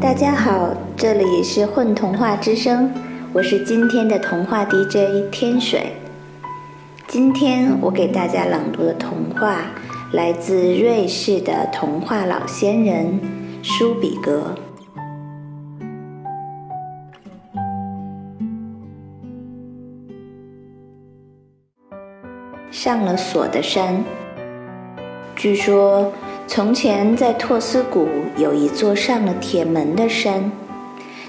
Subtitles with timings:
[0.00, 2.88] 大家好，这里是混童话之声，
[3.32, 5.92] 我是今天的童话 DJ 天水。
[7.08, 9.56] 今天我给大家朗读的童话
[10.12, 13.18] 来自瑞士的童话老仙人
[13.60, 14.54] 舒比格。
[22.70, 24.04] 上了锁的山。
[25.38, 26.12] 据说，
[26.48, 30.50] 从前在托斯谷有一座上了铁门的山，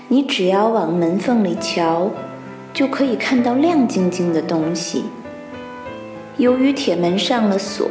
[0.08, 2.10] 你只要往门缝里瞧，
[2.74, 5.04] 就可以看到亮晶晶的东西。
[6.38, 7.88] 由于铁门上了锁，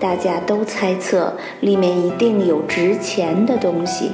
[0.00, 4.10] 大家都猜测里面一定有值钱的东西，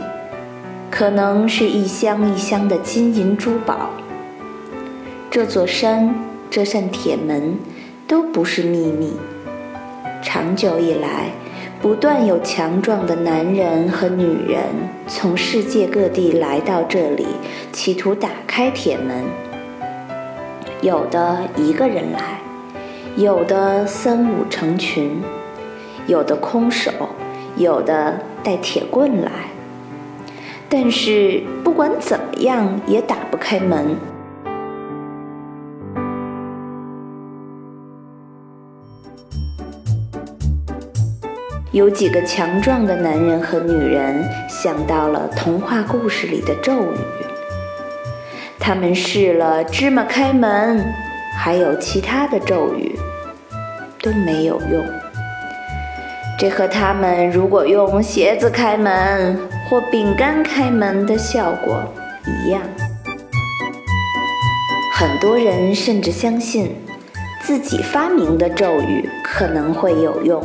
[0.91, 3.89] 可能是一箱一箱的金银珠宝。
[5.31, 6.15] 这座山，
[6.51, 7.57] 这扇铁门。
[8.09, 9.15] 都不是秘密。
[10.27, 11.31] 长久以来，
[11.81, 14.61] 不断有强壮的男人和女人
[15.07, 17.25] 从世界各地来到这里，
[17.73, 19.25] 企图打开铁门。
[20.83, 22.41] 有的一个人来，
[23.17, 25.23] 有的三五成群，
[26.09, 26.91] 有的空手，
[27.57, 29.31] 有的带铁棍来。
[30.69, 33.95] 但是不管怎么样，也打不开门。
[41.77, 46.97] 有几个强壮的男人和女人想到了童话故事里的咒语，
[48.59, 50.83] 他们试了芝麻开门，
[51.37, 52.99] 还有其他的咒语，
[54.01, 54.83] 都没有用。
[56.39, 59.39] 这和他们如果用鞋子开门
[59.69, 61.79] 或饼干开门的效果
[62.25, 62.63] 一样。
[64.95, 66.75] 很多人甚至相信
[67.43, 70.43] 自己发明的咒语可能会有用。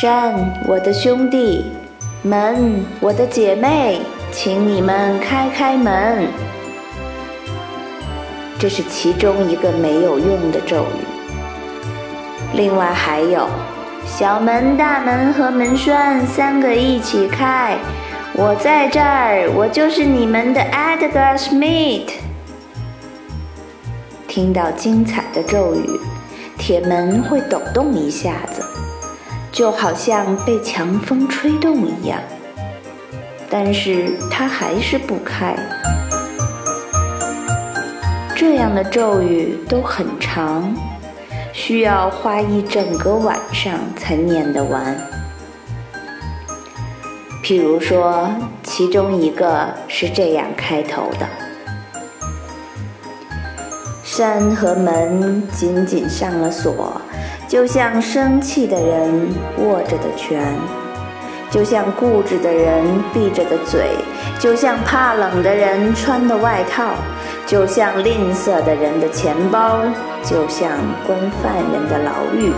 [0.00, 0.32] 山，
[0.64, 1.64] 我的兄弟；
[2.22, 6.28] 门，我的姐妹，请你们开开门。
[8.60, 11.04] 这是其中一个没有用的咒语。
[12.54, 13.48] 另外还有，
[14.06, 17.76] 小门、大门和门栓三个一起开。
[18.34, 22.12] 我在这儿，我就是你们的 Edgar Smith。
[24.28, 25.98] 听到精彩的咒语，
[26.56, 28.34] 铁门会抖动一下。
[29.58, 32.20] 就好像被强风吹动一样，
[33.50, 35.52] 但是它还是不开。
[38.36, 40.72] 这样的咒语都很长，
[41.52, 44.96] 需要花一整个晚上才念得完。
[47.42, 48.30] 譬如说，
[48.62, 51.26] 其中一个是这样开头的：
[54.04, 57.02] 山和门紧紧上了锁。
[57.48, 60.38] 就像生气的人握着的拳，
[61.50, 63.88] 就像固执的人闭着的嘴，
[64.38, 66.90] 就像怕冷的人穿的外套，
[67.46, 69.80] 就像吝啬的人的钱包，
[70.22, 70.72] 就像
[71.06, 72.52] 关犯人的牢狱，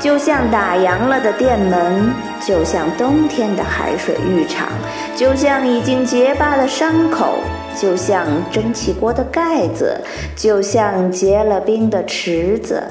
[0.00, 2.10] 就像打烊了的店门，
[2.40, 4.68] 就像冬天的海水浴场，
[5.14, 7.34] 就像已经结疤的伤口，
[7.78, 10.00] 就像蒸汽锅的盖子，
[10.34, 12.82] 就像结了冰的池子。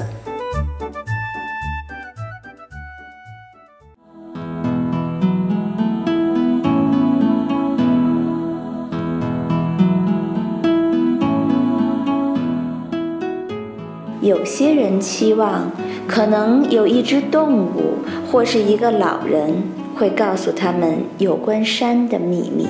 [14.21, 15.71] 有些人期望，
[16.07, 17.95] 可能有一只动物
[18.31, 19.63] 或是一个老人
[19.95, 22.67] 会告诉他们有关山的秘密。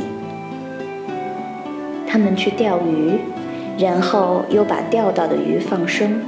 [2.08, 3.20] 他们去钓鱼，
[3.78, 6.22] 然后又把钓到的鱼放生。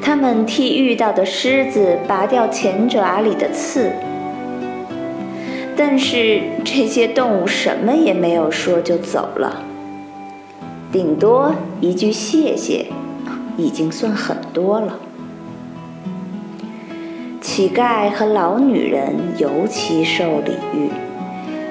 [0.00, 3.90] 他们替遇到的狮子拔掉前爪里的刺。
[5.76, 9.64] 但是这些动物什么也没有说就走了，
[10.92, 12.86] 顶多一句谢谢。
[13.60, 14.98] 已经算很多了。
[17.40, 20.90] 乞丐和老女人尤其受礼遇，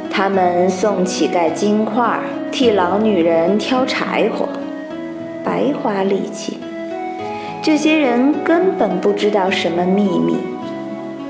[0.09, 2.19] 他们送乞丐金块，
[2.51, 4.47] 替老女人挑柴火，
[5.43, 6.57] 白花力气。
[7.61, 10.37] 这些人根本不知道什么秘密，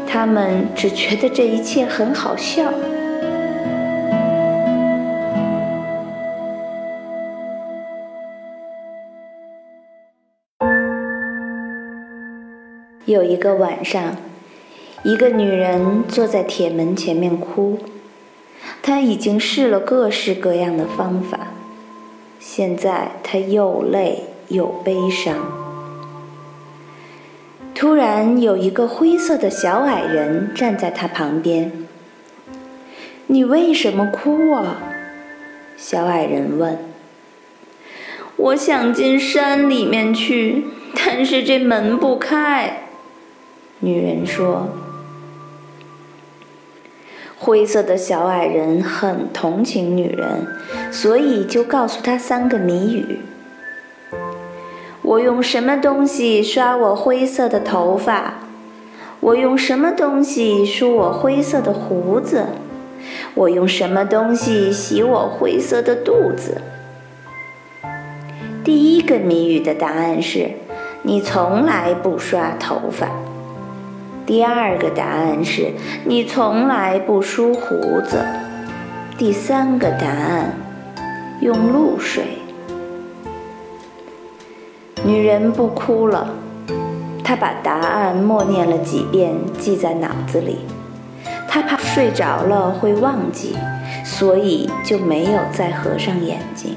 [0.08, 2.64] 他们只觉得这一切很好笑。
[13.10, 14.18] 有一个晚上，
[15.02, 17.80] 一个女人坐在铁门前面哭。
[18.84, 21.48] 她已经试了各式各样的方法，
[22.40, 25.36] 现在她又累又悲伤。
[27.74, 31.72] 突然，有一个灰色的小矮人站在她旁边。
[33.26, 34.78] 你为什么哭啊？
[35.76, 36.78] 小矮人问。
[38.36, 42.84] 我想进山里面去，但是这门不开。
[43.80, 44.68] 女人说。
[47.42, 50.46] 灰色的小矮人很同情女人，
[50.92, 53.20] 所以就告诉她三个谜语：
[55.02, 58.34] 我用什么东西刷我灰色的头发？
[59.22, 62.46] 我用什么东西梳我灰色的胡子？
[63.36, 66.62] 我用什么东西洗我灰色的肚子？
[68.66, 70.52] 第一个谜语的答案是：
[71.04, 73.08] 你从来不刷头发。
[74.30, 75.74] 第二个答案是
[76.06, 78.24] 你从来不梳胡子。
[79.18, 80.54] 第三个答案，
[81.42, 82.38] 用露水。
[85.04, 86.30] 女人不哭了，
[87.24, 90.60] 她把答案默念了几遍，记在脑子里。
[91.48, 93.58] 她怕睡着了会忘记，
[94.06, 96.76] 所以就没有再合上眼睛。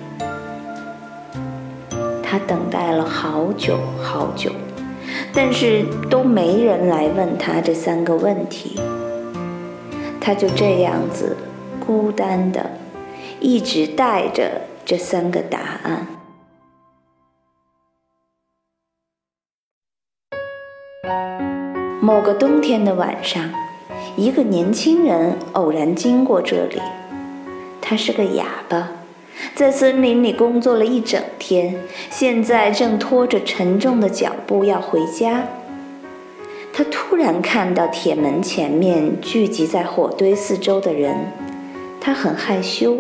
[2.23, 4.51] 她等待了好久好久。
[5.35, 8.79] 但是都没人来问他这三个问题，
[10.21, 11.37] 他就这样子
[11.85, 12.71] 孤单的，
[13.41, 16.07] 一直带着这三个答案。
[22.01, 23.51] 某个冬天的晚上，
[24.17, 26.81] 一个年轻人偶然经过这里，
[27.81, 29.02] 他是个哑巴。
[29.55, 31.75] 在森林里工作了一整天，
[32.11, 35.45] 现在正拖着沉重的脚步要回家。
[36.73, 41.15] 他突然看到铁门前面聚集在火堆四周的人，
[42.01, 42.97] 他很害羞，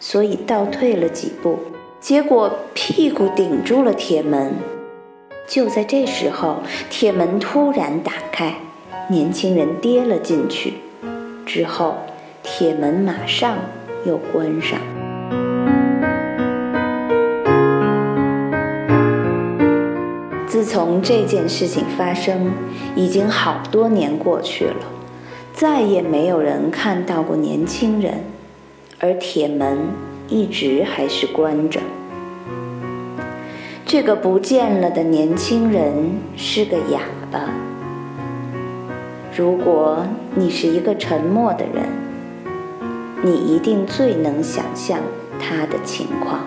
[0.00, 1.58] 所以倒退了几步，
[2.00, 4.54] 结果屁股顶住了铁门。
[5.46, 6.56] 就在这时候，
[6.90, 8.54] 铁门突然打开，
[9.08, 10.74] 年轻人跌了进去，
[11.46, 11.94] 之后
[12.42, 13.58] 铁门马上
[14.04, 14.80] 又关上。
[20.64, 22.50] 从这件事情发生，
[22.96, 24.86] 已经好多年过去了，
[25.52, 28.24] 再也没有人看到过年轻人，
[28.98, 29.78] 而铁门
[30.28, 31.80] 一直还是关着。
[33.86, 35.92] 这个不见了的年轻人
[36.36, 37.50] 是个哑巴。
[39.36, 41.84] 如果你是一个沉默的人，
[43.22, 44.98] 你一定最能想象
[45.38, 46.40] 他的情况。